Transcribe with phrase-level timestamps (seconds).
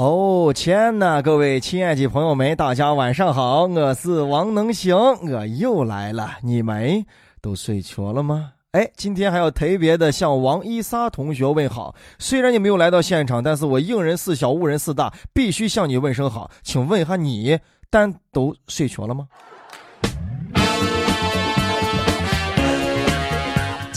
[0.00, 7.04] 哦天呐，各位亲爱的朋友们，大家晚上好，我是王能行，我又来了，你们
[7.42, 8.52] 都睡着了吗？
[8.70, 11.96] 哎，今天还要特别的向王一莎同学问好。
[12.16, 16.48] 虽然你没有来到现场，但是我应人四小，误人四大，必须向你问声好。
[16.62, 17.58] 请问一下你，
[17.90, 19.26] 单都睡着了吗？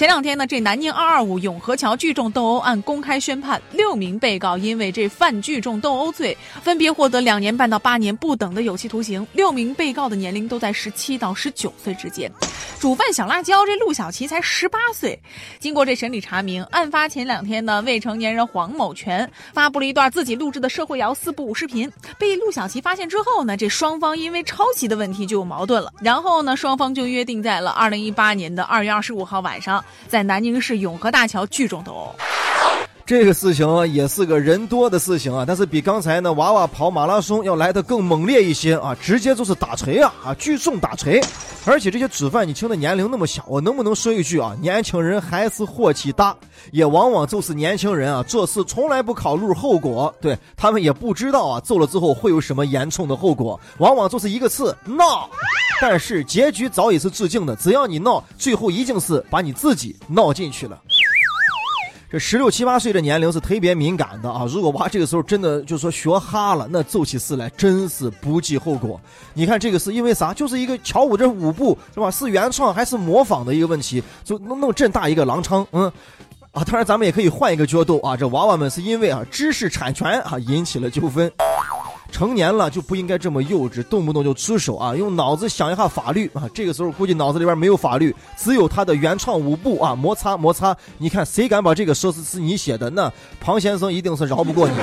[0.02, 9.28] 前两天呢，这南宁二二五永和桥聚众斗殴案公开宣判，六名被告因为这犯聚众斗殴罪，分别获得两年半到八年不等的有期徒刑。
[9.34, 12.32] 六名被告的年龄都在十七到十九岁之间。
[12.80, 15.22] 主犯小辣椒这陆小琪才十八岁。
[15.60, 21.88] 经过这审理查明，案发前两天呢，未成年人黄某全发布了一段自己录制的社会摇四部舞视频，
[22.18, 25.94] 被陆小琪发现之后呢，这双方因为抄袭的问题就有矛盾了。
[26.02, 29.86] 然后呢，双方就约定在了二零一八年的二月二十五号晚上。
[30.08, 32.16] 在南宁市永和大桥聚众斗殴，
[33.12, 41.22] 这个事情也是个人多的事情啊，但是比刚才呢娃娃跑马拉松要来的更猛烈一些啊，直接就是打锤啊啊聚众打锤，
[41.66, 44.56] 而且这些主犯你听的年龄那么小，我能不能说一句啊？
[44.62, 46.34] 年轻人还是火气大，
[46.72, 55.30] 也往往就是年轻人啊做事从来不考虑后果，对他们也不知道啊揍了之后会有什么严重的后果，往往就是一个字闹。
[55.82, 60.80] 但是结局早已是致敬的，只要你闹，最后一定是把你自己闹进去了。
[62.12, 64.46] 这十六七八岁的年龄是特别敏感的啊！
[64.50, 69.00] 如果娃这个时候真的就说学哈了，那奏起事来真是不计后果。
[69.34, 70.34] 你看这个是因为啥？
[70.34, 72.12] 就是一个乔舞这舞步是吧？
[72.12, 75.90] 是原创还是模仿的一个问题，就弄弄这么大一个狼疮，嗯，
[76.52, 81.32] 啊，当然咱们也可以换一个角度啊，这娃娃们是因为啊知识产权啊引起了纠纷。
[82.12, 84.96] 成年了就不应该这么幼稚，动不动就出手啊！
[84.96, 86.44] 用脑子想一下法律啊！
[86.54, 89.96] 这个时候估计脑子里边没有法律，只有他的原创舞步啊！
[89.96, 92.90] 摩擦摩擦，你看谁敢把这个说是是你写的？
[92.90, 94.76] 那庞先生一定是饶不过你。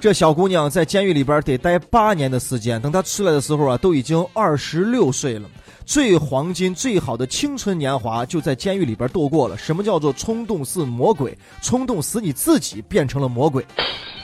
[0.00, 5.48] 这小姑娘在监狱里边得待八年的时间，等她出来的时候啊，都已经二十六岁了。
[5.90, 9.58] 最黄金、最好的青春年华就在监狱里边度过了。
[9.58, 11.36] 什么叫做冲动是魔鬼？
[11.60, 13.66] 冲动使你自己变成了魔鬼。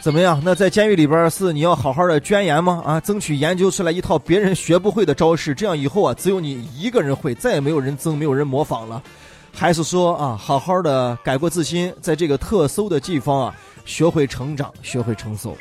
[0.00, 0.40] 怎么样？
[0.44, 2.80] 那在监狱里边是你要好好的钻研吗？
[2.86, 9.02] 啊，争取研究出来一套别人学不会的招式，这样以后啊，只有你一个人会，再也没有人争，没有人模仿了。
[9.52, 15.56] 还是说啊，好好的改过自新，在这个特搜的地方啊，学会成长，学会成熟。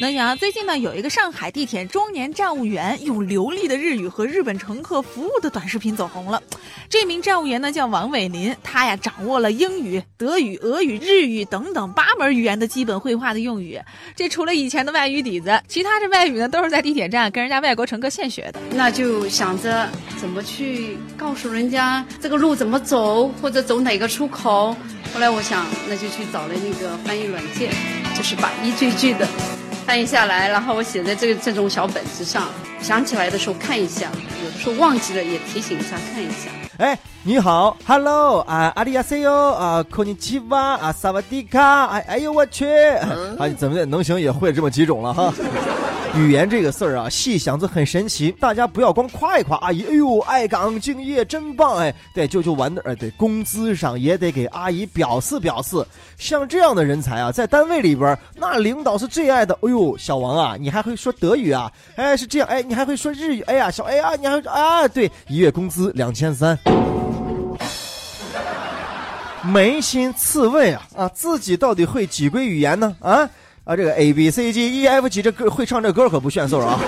[0.00, 6.42] 那想最近呢，有一个上海地铁中年站务员用流利的日语和日本乘客服务的短视频走红了。
[6.88, 13.78] 这名站务员呢叫王伟林，他呀掌握了英语、德语、俄语、日语等等八门语言的基本绘画的用语。
[14.16, 18.60] 这除了以前的外语底子，其他这外语呢都是在地铁站跟人家外国乘客现学的。
[18.72, 19.86] 那就想着
[20.18, 24.74] 怎么去告诉人家这个路怎么走，或者走哪个出口。
[25.12, 27.70] 后来我想，那就去找了那个翻译软件，
[28.16, 29.28] 就是把一句句的。
[29.90, 32.48] 翻译下来，然后我写在这个这种小本子上，
[32.80, 34.08] 想起来的时候看一下，
[34.44, 36.59] 有的时候忘记了也提醒一下看一下。
[36.79, 45.33] 哎，你好，Hello 啊，阿里亚塞哟啊，こんにちは啊，萨瓦迪卡，哎哎呦我去，啊，怎么的能行也会这么几种了哈。
[46.15, 48.31] 语言这个事儿啊，细想着很神奇。
[48.39, 51.93] 大家不要光夸一夸阿姨，哎呦，爱岗敬业，真棒哎！
[52.13, 55.85] 对，就就完的，哎，对，工资上也得给阿姨表示表示。
[56.17, 59.53] 像这样的人才啊，在单位里边，那领导是最爱的。
[59.55, 61.69] 哎呦，小王啊，你还会说德语啊？
[61.97, 63.41] 哎，是这样，哎，你还会说日语？
[63.41, 66.57] 哎呀，小 A 啊，你还啊，对，一月工资两千三，
[69.52, 72.94] 扪心自问啊啊，自己到底会几归语言呢？
[73.00, 73.28] 啊？
[73.64, 76.78] 啊，这个 A B C D E F G 这歌会唱这歌可不炫色啊！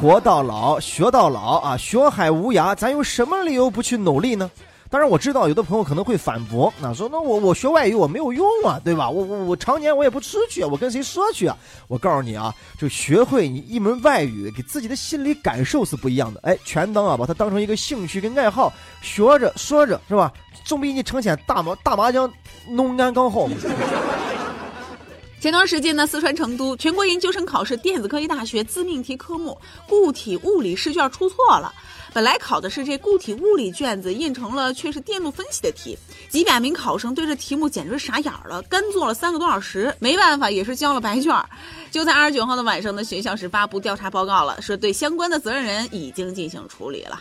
[0.00, 4.50] 活到老学到老啊，学海无涯，咱有什么理由不去努力呢？
[4.90, 9.08] 当然我知道有的朋友可能会反驳，那说那我我学外语我没有用啊，对吧？
[9.08, 11.56] 我我我常年我也不出去，我跟谁说去啊？
[11.86, 16.40] 我告诉你啊，就学会你一门外语，给自己的心理感受是不一样的。
[16.42, 20.32] 哎，全当啊，把它当成一个兴趣跟爱好，学着说着是吧？
[20.64, 22.28] 总比你成天大麻大麻将
[22.68, 23.48] 弄干刚好。
[25.40, 29.58] 前段时间呢，四川成都全国研究生考试电子科技大学自命题科目
[29.88, 31.72] 固体物理试卷出错了。
[32.12, 35.96] 本来考的是这固体物理卷子，印成了却是电路分析的题。
[36.28, 41.34] 几百名考生对这题目简直傻眼了，干做了三个多小时，没办法，也是交了白卷。
[41.90, 47.18] 就在二十九号的晚上呢，学校是发布调查报告了，说对相关的责任人已经进行处理了。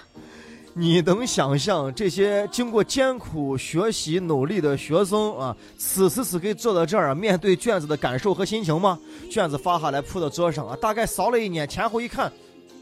[0.80, 8.98] 你能想象这些经过艰苦学习努力的学生啊，此时此刻坐在这儿啊，面对卷子的感受和心情吗？
[9.30, 12.32] 卷子发下来铺到桌上啊，大概扫了一眼，前后一看，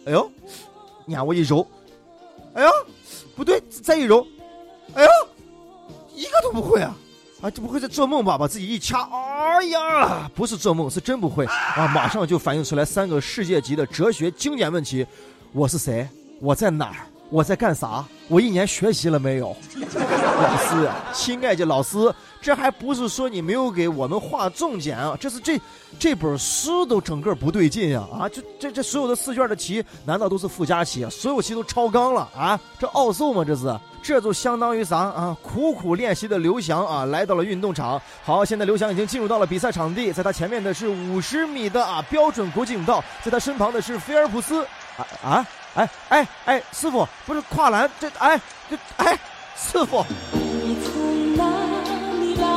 [0.06, 0.32] 哎呦，
[1.08, 1.66] 眼我一揉，
[2.54, 2.70] 哎呀，
[3.36, 4.28] 不对，再一揉，
[4.94, 5.10] 哎呦，
[6.14, 6.96] 一个都不会啊！
[7.42, 8.38] 啊，这不会在做梦吧？
[8.38, 9.10] 把自己一掐！
[9.12, 11.88] 哎呀，不是做梦，是真不会啊！
[11.88, 15.04] 马上就反映出来三个世界级的哲学经典问题：
[15.52, 16.08] 我是谁？
[16.40, 16.98] 我在哪儿？
[17.30, 18.06] 我在干啥？
[18.30, 19.56] 我一年学习了没有？
[19.76, 25.18] 老师啊，亲爱的老师，这还不是说你没有给我们划重点啊？
[25.20, 25.60] 这是这
[26.00, 28.08] 这本书都整个不对劲呀！
[28.14, 31.10] 啊，这这这所有的试卷的题，难道都是附加题？
[31.10, 32.60] 所有题都超纲了啊？
[32.80, 33.44] 这奥数吗？
[33.44, 33.78] 这是？
[34.02, 35.36] 这就相当于啥啊？
[35.42, 38.02] 苦苦练习的刘翔啊，来到了运动场。
[38.24, 44.66] 好，现在刘翔已经进入到了比赛场地，在他前面的是五十米的啊标准国际泳道，在他身旁的是菲尔普斯。
[44.98, 45.48] 啊啊！
[45.78, 49.18] 哎哎哎，师傅，不是跨栏，这哎这哎，
[49.56, 50.04] 师傅。
[50.34, 51.44] 你从哪
[52.20, 52.48] 里来？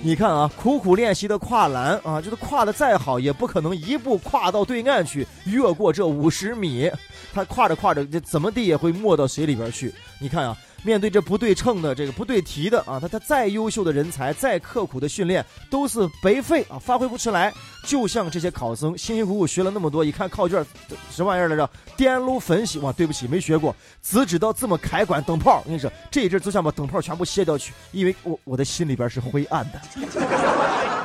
[0.00, 6.88] 你看啊，苦苦练习的跨栏啊，就是跨的再好，也不可能一步跨到对岸去，越过这五十米。
[7.34, 9.92] 他跨着跨着，这怎么地也会没到水里边去。
[10.20, 10.56] 你看啊。
[10.86, 17.52] 面对这不对称的这个不对题的啊，他他再优秀的人才，再刻苦的训练都是白费啊，发挥不出来。
[17.84, 20.64] 就像这些考生辛辛苦苦学了那么多，一看考卷，
[21.10, 21.68] 什么玩意儿来着？
[21.96, 25.58] 电路分析哇，对不起，没学过，只知道怎么开关灯泡。
[25.58, 30.95] 我跟你说，这一阵就想把灯泡全部卸掉去，因为我我的心里边是灰暗的。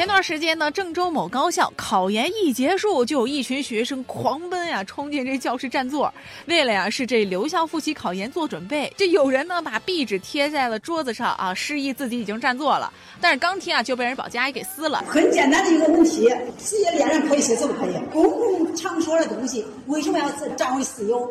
[0.00, 6.10] 前段时间呢，郑州某高校考研一结束，就有一群学生狂奔呀，冲进这教室占座，
[6.46, 8.90] 为了呀是这留校复习考研做准备。
[8.96, 12.90] 这有人呢把壁纸贴在了桌子上啊，示意自己已经占座了。
[13.20, 15.04] 但是刚贴啊就被人保洁阿姨给撕了。
[15.06, 16.26] 很简单的一个问题：
[16.58, 17.92] 职业恋人可以写字不可以？
[18.10, 21.30] 公共场所的东西为什么要占为私有？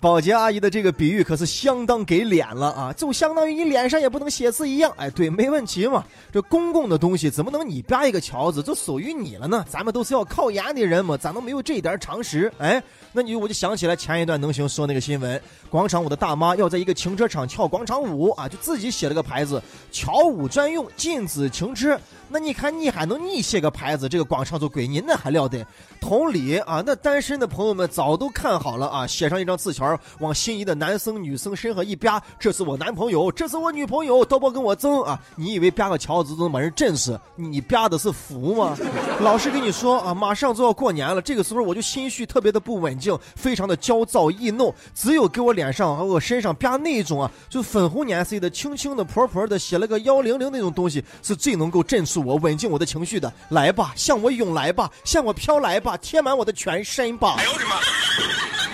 [0.00, 4.92] 保洁阿姨的这个比喻可是相当给脸了啊，就相当于你脸上也不能写字一样。
[4.96, 6.04] 哎，对，没问题嘛。
[6.32, 9.64] 这公共的东西怎么能你扒一个条子就属于你了呢？
[9.68, 12.52] 咱们都是要考研的人嘛，咋能没有这一点常识？
[12.58, 12.80] 哎，
[13.12, 19.60] 那你我就想起来前一段能行说那个新闻，广场舞的大妈要在一个停车场跳广场舞啊，就自己写了个牌子，
[19.90, 21.98] 桥舞专用，禁止停车。
[22.28, 25.66] 那你看，你还能你写个牌子，这个广场就归你，那还了得？
[26.00, 29.87] 同理啊，那单身的朋友们早都看好了啊，写上一张字条，
[30.18, 35.18] 往心仪的男生女生身上一啪，这是我男朋友，这是我女朋友，都不跟我争啊！
[35.36, 37.20] 你以为啪个桥子就能把人震死？
[37.36, 38.76] 你啪的是福吗？
[39.20, 52.24] 老实跟你说啊，马上就要过年了，这个时候我就心绪特别的不稳定，非常的焦躁易怒，只有给我脸上和我身上啪那种啊，就粉红颜色的、轻轻的、婆婆的写了个幺零零那种东西，是最能够震住。
[52.24, 57.36] 我稳定我的情绪的，来吧，向我涌来吧，向我飘来吧，贴满我的全身吧。
[57.38, 57.76] 哎呦我的妈！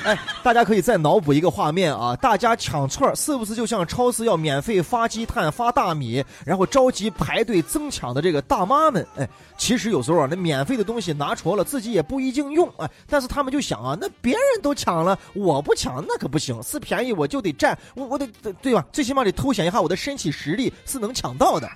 [0.05, 9.06] 哎，大家可以再脑补一个画面啊，大家抢串是不是就像超市要免费发鸡蛋、发大米，然后着急排队争抢的这个大妈们？
[9.19, 9.29] 哎，
[9.59, 12.67] 其实有时候啊，那免费的东西拿出了，自己也不一定用。
[12.79, 18.27] 哎，但是他们就想啊，那别人都抢了，我不抢那可不行，是便宜我就得占，我我得
[18.62, 18.83] 对吧？
[18.91, 21.69] 最起码得凸显一下我的身体实力是能抢到的。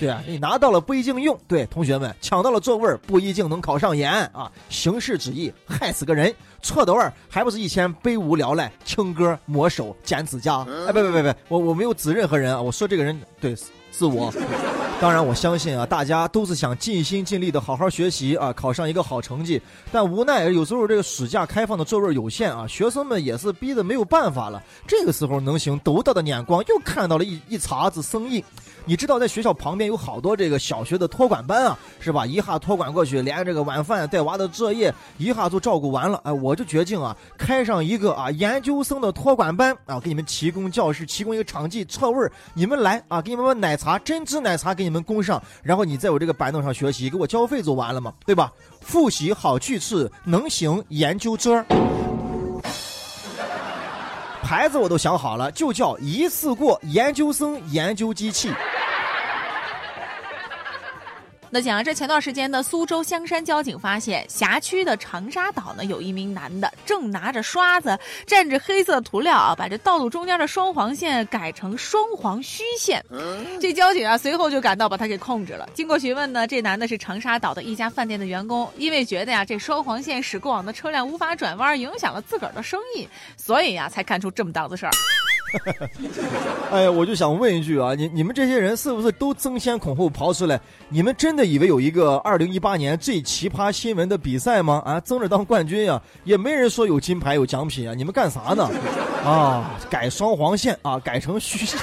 [0.00, 1.38] 对啊，你拿到了不一定用。
[1.46, 4.50] 对，同学们抢到了座位不一定能考上研啊！
[4.68, 10.64] 形式主义害死个人，错的味儿还不是以前悲无聊赖听歌、摸手、剪指甲？
[10.86, 12.62] 哎，别别别别，我我没有指任何人啊！
[12.62, 13.54] 我说这个人对
[13.90, 14.32] 是我。
[15.00, 19.60] 当然，我相信啊，大家都是想尽心尽力的好好学习啊，考上一个好成绩。
[19.90, 24.62] 但无奈有时候这个暑假开放的座位有限啊，学生们也是逼得没有办法了。
[24.86, 28.44] 这个时候，能行独到的眼光又看到了一一茬子生意。
[28.84, 32.26] 你知道，在学校旁边有好多这个小学的托管班啊，是吧？
[32.26, 36.20] 一下托管过去，连这个晚饭带娃的作业一下就照顾完了。
[36.24, 48.52] 哎，我就决定啊，开上一个啊研究生的托管班啊，给你们提供教室，提供一个场地，错位你们来啊，给你们把奶茶珍珠奶茶给你们供上，然后你在我这个板凳上学习，给我交费就完了嘛，对吧？
[48.80, 51.64] 复习好句式，能行研究桌。
[54.52, 58.50] 牌子我都想好了，就叫一次过研究生研究机器。
[61.54, 73.04] 那讲这前段时间呢苏州香山交警发现，辖区的长沙岛呢，有一名男的正拿着刷子蘸着黑色涂料啊，把这道路中间的双黄线改成双黄虚线。
[73.60, 75.68] 这交警啊，随后就赶到把他给控制了。
[75.74, 83.06] 经过询问呢，这男的是长沙岛的一家饭店的员工，因为觉得呀，这双黄线使过往的车辆无法转弯，影响了自个儿的生意，
[83.36, 84.92] 所以呀，才干出这么档子事儿。
[86.70, 90.60] 哎呀，我就想问一句啊，你你们这些人是不是都争先恐后刨出来？
[90.88, 94.82] 你们真的以为有一个二零一八年最奇葩新闻的比赛吗？
[94.84, 98.68] 啊，争着当冠军呀，也没人说有金牌有奖品啊，你们干啥呢？
[99.24, 101.78] 啊，改双黄线啊，改成虚线。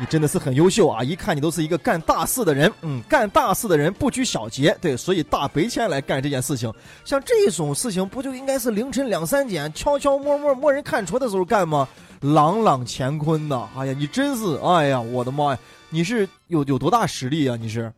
[0.00, 1.04] 你真的是很优秀啊！
[1.04, 6.72] 一看你都是一个干大事的人，嗯，干大事的人不拘小节，对，所以大白天来干这件事情，
[7.04, 11.86] 像这种事情不就应该是凌晨两三点悄悄摸摸没人看出的时候干吗？
[12.22, 13.68] 朗朗乾坤呐！
[13.76, 15.58] 哎呀，你真是，哎呀，我的妈呀，
[15.90, 17.54] 你是有有多大实力啊？
[17.60, 17.92] 你是，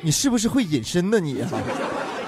[0.00, 1.20] 你是不是会隐身呢？
[1.20, 1.44] 你？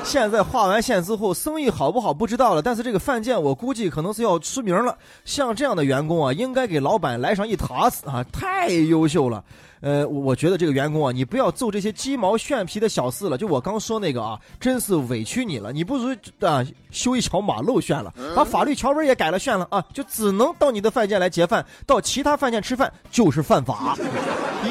[0.08, 4.96] 现在画完线之后，生意好不好不知道了，但是这个范建我估计可能是要出名了。
[5.26, 9.44] 像这样的员工啊，应该给老板来上一塔子啊，太优秀了。
[9.80, 13.38] 呃，我觉得这个员工啊，你不要揍这些鸡毛蒜皮的小事了。
[13.38, 15.72] 就我刚说那个啊，真是委屈你了。
[15.72, 23.96] 你不如啊修一条马路算了，把法律条文也改了算了啊，就只能到你的饭店来结饭，到其他饭店吃饭就是犯法。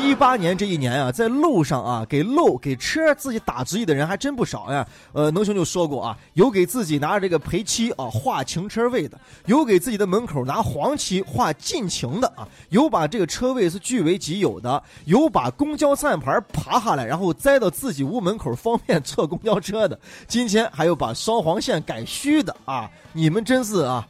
[0.03, 4.85] 一八年这一年啊，在路上啊给路给车自己打主意的人还真不少呀。
[5.13, 14.83] 呃，能兄就说过啊，有给自己拿着这个赔漆啊画停车位的，有给自己的门口拿黄漆画禁停的啊，有把这个车位是据为己有的。
[15.05, 19.99] 有把公交站牌爬下来，然后栽到自己屋门口方便 坐公交车的。
[20.27, 22.89] 今天还有把双黄线改虚的啊！
[23.13, 24.07] 你们真是啊，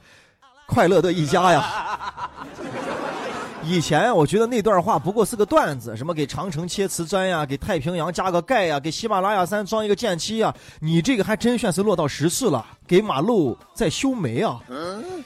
[0.67, 2.29] 快乐的一家呀！
[3.69, 14.61] 以前我觉得那段话不过是个段子，什么给长城切瓷砖呀，给太平洋加个盖呀，给喜马拉雅山装一个剑七呀，你这个还真算是落到实处了，给马路在修眉啊！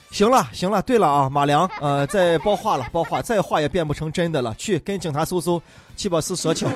[0.10, 4.55] 行了行了，对了啊，马良，呃，再包画了，包画，再画也变不成真的了。
[4.55, 5.62] 去跟警察搜搜，
[5.95, 6.67] 去把事说清。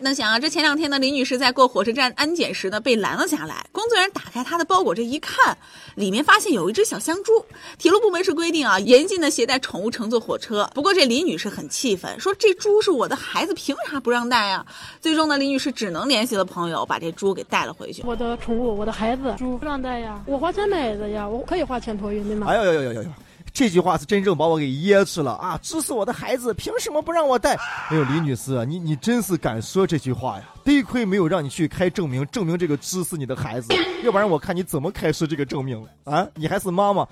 [0.00, 3.66] 能想啊，这前两天呢，李女士在过火车站安检时呢，被拦了下来。
[3.72, 5.56] 工作人员打开她的包裹，这一看，
[5.96, 7.44] 里面发现有一只小香猪。
[7.78, 10.70] 铁路部门是规定啊，严禁的携带宠物乘坐火车。
[10.74, 14.64] 不过这李女士很气愤，说这猪是我的孩子，凭啥不让带啊？
[15.00, 18.02] 最终呢，李女士只能联系了朋友，把这猪给带了回去。
[18.04, 22.46] 我的宠物，我的孩子，猪不让带呀，我花钱买的呀，我可以花钱托运的吗？
[22.48, 23.10] 哎呦呦呦呦呦！
[23.58, 25.58] 这句话是真正把我给噎住了啊！
[25.60, 27.56] 这是我的孩子，凭什么不让我带？
[27.90, 30.44] 哎呦，李女士啊，你你真是敢说这句话呀！
[30.62, 33.74] 得亏没有让你去开证明，证明这个猪是你的孩子，
[34.04, 36.24] 要不然我看你怎么开出这个证明啊！
[36.36, 37.04] 你还是妈妈，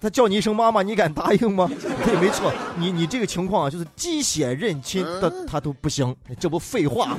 [0.00, 1.70] 他叫你一声妈妈，你敢答应吗？
[2.04, 7.18] 对，没错，你你这个情况啊，就是鸡血认亲的他都不行，这不废话吗？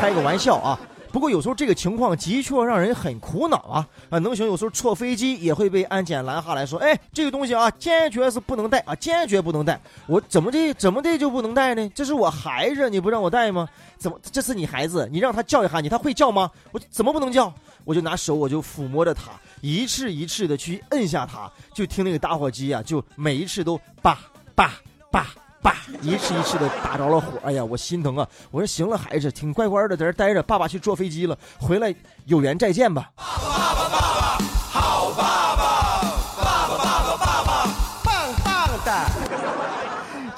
[0.00, 0.80] 开个玩笑啊！
[1.12, 3.86] 不过有时候这个情况的确让人很苦恼啊！
[4.08, 9.78] 啊，能行有时候坐飞机也会被安检拦下来说：“哎，这个东西啊，坚决是不能带啊，坚决不能带。”
[10.08, 11.86] 我怎么的怎么的就不能带呢？
[11.94, 13.68] 这是我孩子，你不让我带吗？
[13.98, 15.06] 怎么这是你孩子？
[15.12, 16.50] 你让他叫一下你，他会叫吗？
[16.72, 17.52] 我怎么不能叫？
[17.84, 24.18] 我就拿手我就抚摸着他，一次一次的去摁下他，就听那个打火机啊，就每一次都叭
[24.54, 24.70] 叭
[25.10, 25.26] 叭。
[25.62, 28.28] 爸，一次一次的打着了火，哎呀，我心疼啊！
[28.50, 31.94] 我说行了，孩子，挺乖乖的在这待着，爸爸去坐飞机了，回来
[32.26, 33.10] 有缘再见吧。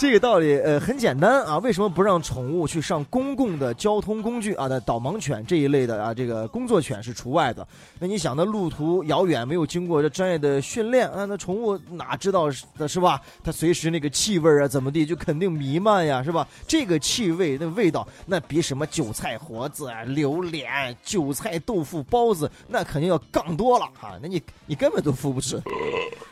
[0.05, 4.67] 这个道理呃很简单啊，为什么不让宠物去上公共的交通工具啊？
[4.69, 7.67] 那导盲犬这一类的啊，这个工作犬是除外的。
[7.99, 13.19] 那你想，那路途遥远，没有经过这专业的训练啊，那宠物哪知道的是吧？
[13.43, 16.47] 它随时那个气味啊，怎么地，就肯定弥漫呀，是吧？
[16.69, 24.19] 这个气味那味道，那比什么韭菜盒子啊、榴莲、韭菜豆腐包子，那肯定要杠多了哈。
[24.21, 25.57] 那你你根本都付不起。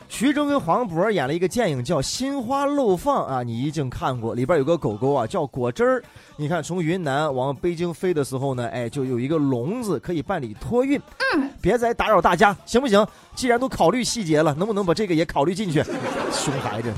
[0.09, 6.03] 徐峥跟黄渤演了一个电影叫《心花怒放》啊，你一定看过，里边有个狗狗啊叫果汁儿。
[6.37, 11.01] 你看从云南往北京飞的时候呢，哎，就有一个笼子可以办理托运。
[11.35, 13.05] 嗯，别再打扰大家，行不行？
[13.35, 15.83] 既然都考虑细节了，能不能把这个也考虑进去？
[16.31, 16.93] 熊孩子，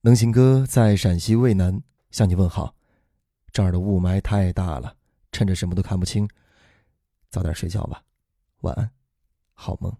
[0.00, 1.78] 能行哥在陕西渭南
[2.10, 2.72] 向你问好，
[3.52, 4.94] 这儿的雾霾太大了，
[5.32, 6.28] 趁着什么都看不清，
[7.28, 8.00] 早点睡觉吧，
[8.60, 8.88] 晚安，
[9.52, 9.92] 好梦。